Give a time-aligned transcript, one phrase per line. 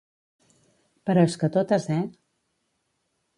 [1.09, 2.01] Però és que totes, eh?